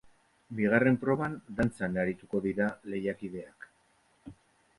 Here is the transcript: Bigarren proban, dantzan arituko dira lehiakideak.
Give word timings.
Bigarren 0.59 0.95
proban, 1.03 1.35
dantzan 1.59 1.99
arituko 2.05 2.41
dira 2.47 2.71
lehiakideak. 2.95 3.71